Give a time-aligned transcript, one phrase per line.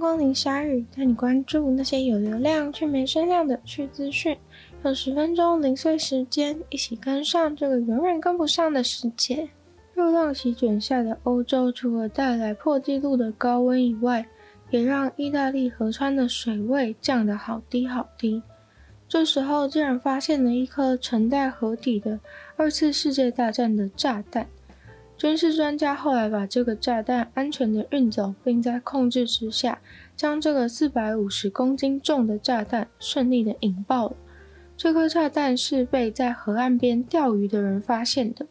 [0.00, 4.34] 光临鲨鱼，带你关注那些有流量却没声量的趣资讯。
[4.82, 9.46] 用十分钟零碎时间，一起跟上这个永远跟不上的世界。
[9.94, 14.26] 热浪席卷下的欧洲，除了带来破纪录的高温以外，
[14.70, 18.42] 也让意大利河川的水位降得好低好低。
[19.06, 22.18] 这时候，竟然发现了一颗沉在河底的
[22.56, 24.48] 二次世界大战的炸弹。
[25.20, 29.78] 军事专家后来把这个炸弹安全的运走，并在控制之下，
[30.16, 34.16] 将这个四百五十公斤重的炸弹顺利的引爆了。
[34.78, 38.46] 这颗炸弹是被在河岸边钓鱼的人发现的。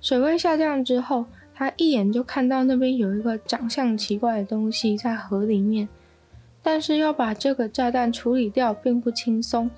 [0.00, 5.86] 水位下降之后，他一眼就看到那边有一个长相奇怪的东西在河里面。
[6.62, 9.70] 但是要把这个炸弹处理掉并不轻松。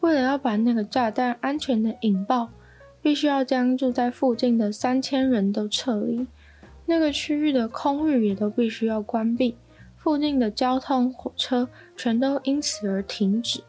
[0.00, 2.50] 为了要把那个炸弹安全的引爆，
[3.02, 6.26] 必须要将住在附近的三千人都撤离，
[6.86, 9.56] 那个区域的空域也都必须要关闭，
[9.96, 13.62] 附近的交通、火车全都因此而停止。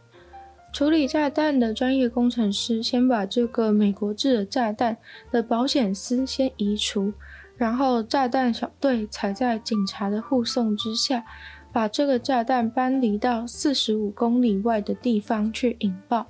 [0.73, 4.97] 处理炸弹的专业工程师先把这个美国制的炸弹
[5.29, 7.13] 的保险丝先移除，
[7.57, 11.25] 然后炸弹小队才在警察的护送之下，
[11.73, 16.27] 把这个炸弹搬离到四十五公里外的地方去引爆。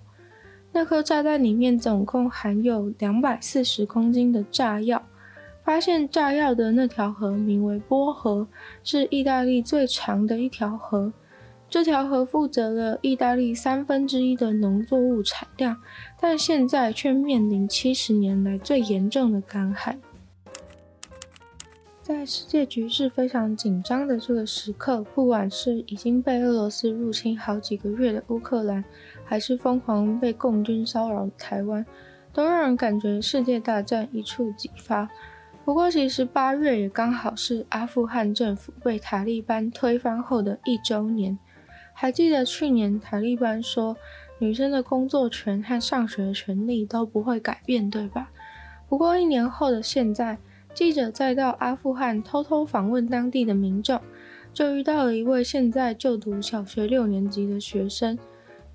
[0.72, 5.02] 那颗炸弹里面总共含有两百四十公斤的炸药。
[5.64, 8.48] 发现炸药的那条河名为波河，
[8.84, 11.14] 是意大利最长的一条河。
[11.70, 15.78] 这条河负责了意大利三分之一的农作物产量，
[16.20, 20.02] 但现在却面临七十年来最严重的干旱。
[22.02, 28.84] 在世界局势非常紧张的这个时刻，不管是已经被俄罗斯入侵好几个月的乌克兰，
[29.32, 31.86] 还是疯狂被共军骚扰的台湾，
[32.34, 35.10] 都让人感觉世界大战一触即发。
[35.64, 41.40] 不过，其实八月也刚好是阿富汗政府被塔利班推翻后的一周年。
[41.94, 43.96] 还记得去年塔利班说，
[44.40, 48.32] 女生的工作权和上学权利都不会改变，对吧？
[48.90, 50.38] 不过一年后的现在，
[50.74, 54.02] 记者再到阿富汗偷偷访问当地的民众，
[54.52, 58.20] 就遇到了一位现在就读小学六年级的学生。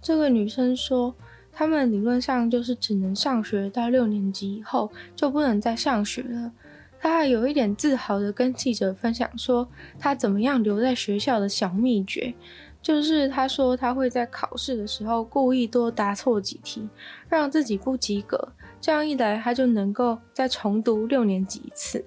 [0.06, 1.12] 这个女生说，
[1.52, 6.52] 他们理论上就是只能上学到六年级以后就不能再上学了。
[7.00, 9.66] 她还有一点自豪地跟记者分享说，
[9.98, 12.32] 她怎么样留在学校的小秘诀，
[12.80, 16.88] 就是她说她会在考试的时候故意多答错几题，
[17.28, 22.04] 让自己不及格，这样一来她就能够再重读六年级一次。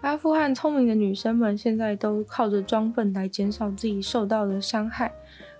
[0.00, 5.12] 阿富汗聪明的女生们现在都靠着装笨来减少自己受到的伤害。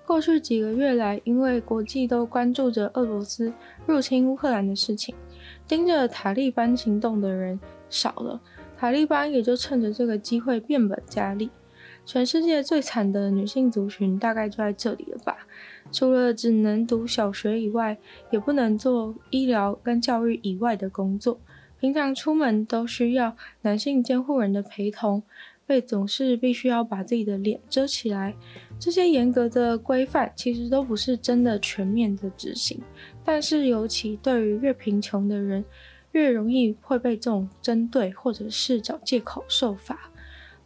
[0.07, 3.53] 过去几个月来，因为国际都关注着俄罗斯
[3.87, 5.15] 入侵乌克兰的事情，
[5.67, 7.59] 盯着塔利班行动的人
[7.89, 8.41] 少了，
[8.77, 11.49] 塔利班也就趁着这个机会变本加厉。
[12.05, 15.39] 全世界最惨的女性族群大概就在这里了吧？
[15.93, 17.97] 除了只能读小学以外，
[18.31, 21.39] 也不能做医疗跟教育以外的工作，
[21.79, 25.23] 平常出门都需要男性监护人的陪同。
[25.67, 28.34] 被总是必须要把自己的脸遮起来，
[28.78, 32.81] 这些严格的规范其实都不是真的全面的执行。
[33.25, 35.65] 但是尤其对于越贫穷的人，
[36.12, 40.11] 越容易会被这种针对，或者是找借口受罚。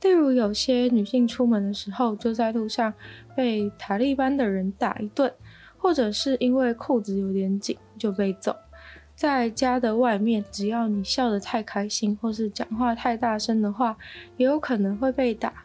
[0.02, 2.92] 例如有些女性出门的时候，就在路上
[3.36, 5.32] 被塔利班的人打一顿，
[5.76, 8.56] 或者是因为裤子有点紧就被揍。
[9.16, 13.96] 在家的外面，只要你笑得太开心，或是讲话太大声的话，
[14.36, 15.64] 也有可能会被打。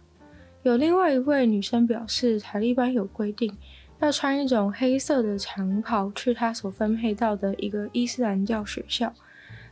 [0.64, 3.52] 有另外一位女生表示，塔利班有规定
[4.00, 9.14] 要穿一种黑色的长袍去她所分配到的一个伊斯兰教学校，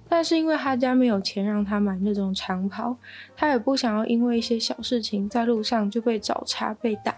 [0.09, 2.97] 但是因为她家没有钱让她买那种长袍，
[3.37, 7.15] 她也不想要因为一些小事情在路上就被找茬被打，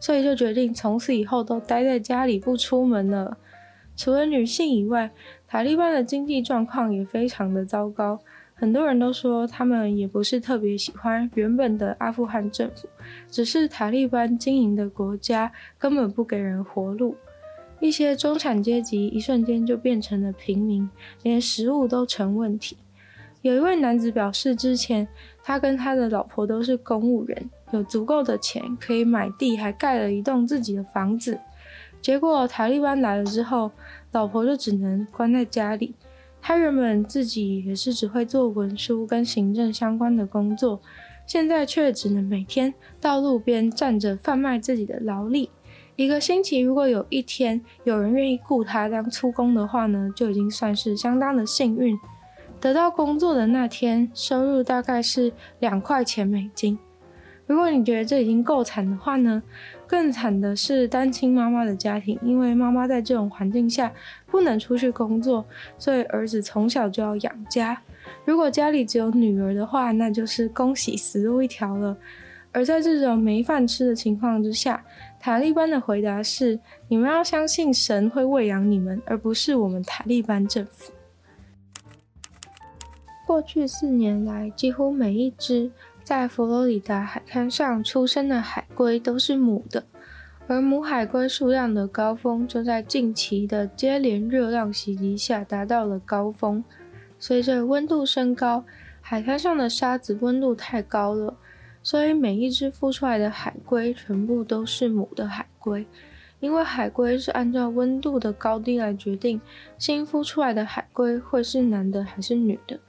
[0.00, 3.36] 所以就决定从此以后都待在家里不出门了。
[3.96, 5.10] 除了女性以外，
[5.50, 8.20] 塔利班的经济状况也非常的糟糕。
[8.54, 12.88] 很多人都说他们也不是特别喜欢原本的阿富汗政府，
[13.28, 17.16] 只是塔利班经营的国家根本不给人活路。
[17.80, 20.88] 一些中产阶级一瞬间就变成了平民，
[21.24, 22.76] 连食物都成问题。
[23.42, 25.08] 有一位男子表示，之前
[25.42, 31.36] 他跟他的老婆都是公务员，有足够的钱可以买地，还盖了一栋自己的房子。
[32.00, 33.70] 结果塔利班来了之后，
[34.12, 35.94] 老婆就只能关在家里。
[36.42, 40.80] 他原本自己也是只会做文书跟行政相关的工作，
[41.26, 45.50] 现在却只能每天到路边站着贩卖自己的劳力。
[45.96, 51.94] 一个星期如果有一天有人愿意雇他当粗工的话呢，就已经算是相当的幸运。
[52.58, 56.78] 得到工作的那天，收入大概是两块钱美金。
[57.50, 59.42] 如果你觉得这已经够惨的话呢，
[59.84, 63.92] 更惨的是单亲妈妈的家庭，因为妈妈在这种环境下
[64.28, 65.44] 不能出去工作，
[65.76, 67.82] 所以儿子从小就要养家。
[68.24, 71.96] 如果家里只有女儿的话，那就是恭喜死路一条了。
[72.52, 74.84] 而在这种没饭吃的情况之下，
[75.18, 80.92] 塔利班的回答是：你们要相信神会喂养你们，而不是我们塔利班政府。
[83.26, 85.70] 过去四年来，几乎每一只
[86.10, 89.84] 在佛罗里达海滩上出生的海龟都是母的，
[90.48, 96.64] 而母海龟数量的高峰就在近期的接连热浪袭击下达到了高峰。
[97.20, 98.64] 随着温度升高，
[99.00, 101.36] 海滩上的沙子温度太高了，
[101.80, 105.86] 所以每一只孵出来的海龟全部都是母的海龟。
[106.40, 109.40] 因为海龟是按照温度的高低来决定
[109.78, 112.80] 新孵出来的海龟会是男的还是女的。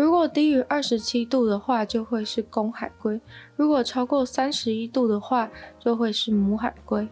[0.00, 3.20] 如果低于二十七度的话，就会是公海龟；
[3.54, 7.06] 如果超过三十一度的话，就会是母海龟。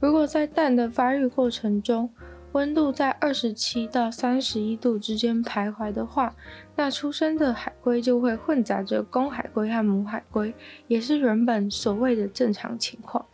[0.00, 2.08] 如果在蛋的发育过程中，
[2.52, 6.34] 温度在二十七到三十一度之间徘徊的话，
[6.76, 10.54] 那出生的海龟就会混杂着公海龟和母海龟，
[10.88, 13.26] 也是原本所谓的正常情况。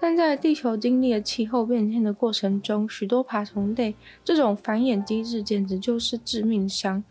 [0.00, 3.94] 但在地球经历了气候变迁的过程中，许多爬虫类
[4.24, 7.04] 这种繁衍机制简直就是致命伤。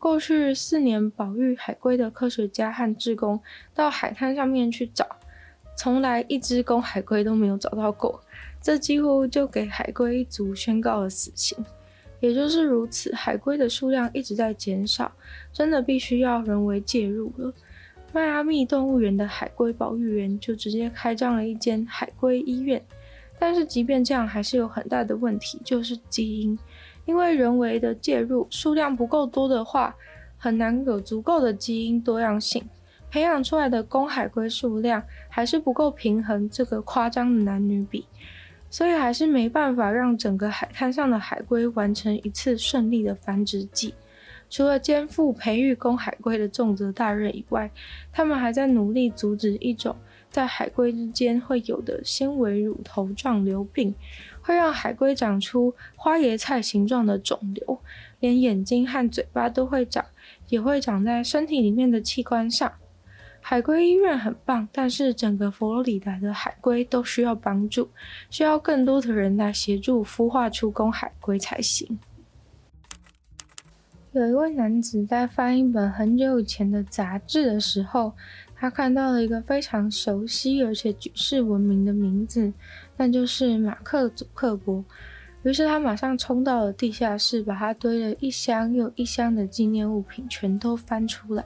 [0.00, 3.38] 过去四年，保育海龟的科学家和志工
[3.74, 5.06] 到海滩上面去找，
[5.76, 8.18] 从来一只公海龟都没有找到过。
[8.62, 11.62] 这几乎就给海龟一族宣告了死刑。
[12.18, 15.12] 也就是如此，海龟的数量一直在减少，
[15.52, 17.52] 真的必须要人为介入了。
[18.10, 22.82] 迈阿密动物园的海龟保育员就直接开张了一间海龟医院。
[23.38, 26.58] 但是，即便这样，还是有很大的问题，就是基因。
[27.10, 29.92] 因为人为的介入，数量不够多的话，
[30.38, 32.62] 很难有足够的基因多样性，
[33.10, 38.06] 培养出来的公海龟数量还是不够平衡这个夸张的男女比，
[38.70, 43.92] 所以还是没办法让整个海滩上的海龟完成一次顺利的繁殖季。
[44.48, 47.68] 除了肩负培育公海龟的重责大任以外，
[48.12, 49.96] 他们还在努力阻止一种
[50.30, 53.92] 在海龟之间会有的纤维乳头状瘤病。
[54.42, 57.80] 会让海龟长出花椰菜形状的肿瘤，
[58.20, 60.04] 连眼睛和嘴巴都会长，
[60.48, 62.72] 也会长在身体里面的器官上。
[63.42, 67.88] 海龟医院很棒，但是整个佛罗里达的海龟都需要帮助，
[68.28, 71.98] 需要更多的人来协助孵化出公海龟才行。
[74.12, 78.12] 有一位男子在翻一本很久以前的杂志的时候，
[78.60, 82.52] 他看到了一个非常熟悉而且举世闻名的名字。
[82.98, 84.84] 那就是马克·祖克伯。
[85.42, 91.42] 于是他马上冲到了地下室，把他堆了一箱又一箱的纪念物品全都翻出来，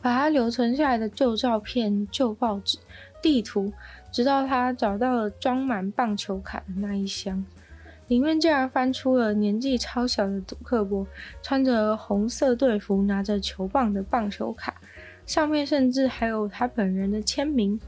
[0.00, 2.78] 把他留存下来的旧照片、旧报纸、
[3.20, 3.70] 地图，
[4.10, 7.44] 直到他找到了装满棒球卡的那一箱，
[8.06, 11.06] 里面竟然翻出了年纪超小的祖克伯
[11.42, 14.74] 穿着红色队服、拿着球棒的棒球卡，
[15.28, 17.78] 上面甚至还有他本人的签名。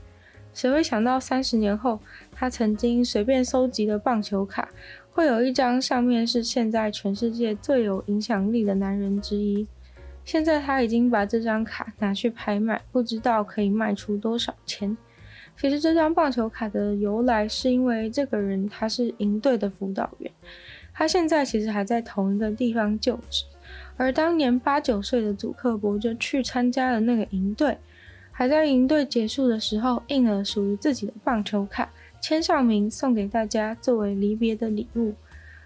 [0.52, 1.98] 谁会想到三十年后，
[2.30, 4.68] 他曾经随便搜集的棒球卡，
[5.10, 9.66] 会有一张上面是现在全世界最有影响力的男人之一。
[10.22, 14.94] 现在他已经把这张卡拿去拍卖，不知道可以卖出多少钱。
[15.56, 20.30] 其实这张棒球卡的由来是因为这个人他是营队的辅导员，
[20.92, 23.44] 他现在其实还在同一个地方就职，
[23.96, 27.78] 而当年八九岁的祖克伯就去参加了那个营队。
[28.32, 31.90] 还在营队结束的时候，印了属于自己的棒球卡，
[32.22, 35.12] 签上名，送给大家作为离别的礼物。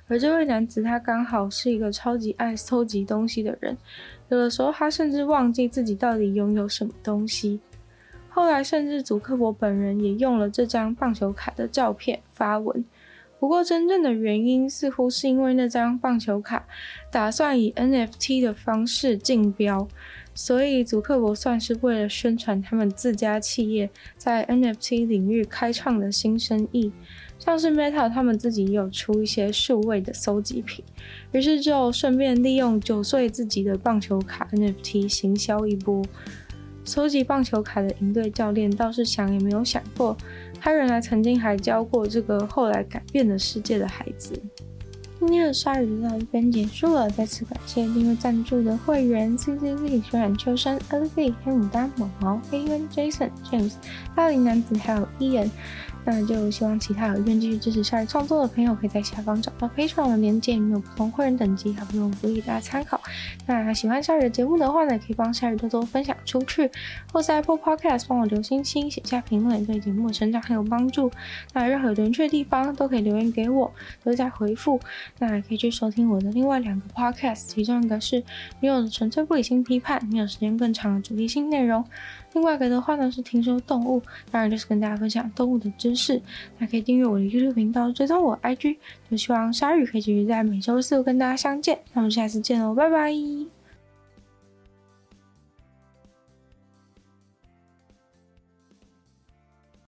[0.09, 3.77] 而这位男子，他刚好是一个超级爱搜集东西的人，
[4.29, 7.61] 有的时候他甚至忘记自己到底拥有什么东西。
[8.29, 12.85] 后来，甚至祖克伯本人也用了这张棒球卡的照片发文。
[13.45, 16.67] 不过，真正的原因似乎是因为那张棒球卡
[17.13, 19.87] 打算以 NFT 的方式竞标。
[20.35, 26.91] 所以，祖克伯算是为了宣传他们自家企业在 NFT 领域开创的新生意，
[27.39, 30.83] 像是 Meta 他们自己有出一些数位的搜集品，
[31.33, 36.03] 于是就顺便利用九岁自己的棒球卡 NFT 行销一波。
[36.87, 40.15] 搜集棒球卡的营队教练倒是想也没有想过，
[40.65, 44.33] 他原来曾经还教过这个后来改变了世界的孩子。
[45.21, 53.75] 今天的鲨鱼就到这边结束了，再次感谢订阅赞助的会员：C C Z、水染秋生、L Z、黑牡丹、毛毛、A N、Jason、James、
[54.17, 55.51] 大龄男子，还有一人。
[56.05, 63.01] 那就希望其他有愿继续支持鲨鱼创作的朋友，可以在下方找到 patron 的链接，里面有不同会员等级还不同福利，大家参考。
[63.47, 66.71] 那喜欢夏日的节目的话呢，可以帮夏日多多分享出去，
[67.13, 71.11] 或是 Apple Podcast 帮我留星星、写下评论，对节目的成长很有帮助。
[71.53, 74.79] 那任何有趣的地方都可以留言给我，都会再回复。
[75.19, 78.23] 那也可以去收听我的另外两个 Podcast，其中一个是
[78.61, 81.85] 女友的纯粹不理性批判，没有时间更长的主题性内容。
[82.35, 86.21] 另外一个的话呢，是听说动物，当然就是跟大家分享动物的知知识。
[86.59, 88.77] 那可以订阅我的 YouTube 频道，追踪我 IG，
[89.11, 91.79] 就希望鲨鱼可以继续在每周四跟大家相见。
[91.93, 93.54] 那我们下次见喽，拜拜。